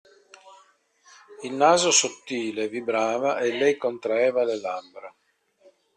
[1.43, 5.15] Il naso sottile vibrava e lei contraeva le labbra.